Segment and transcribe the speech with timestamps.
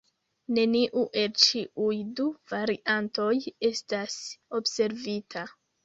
[0.57, 3.31] Neniu el ĉiuj du variantoj
[3.73, 4.21] estas
[4.63, 5.51] observita.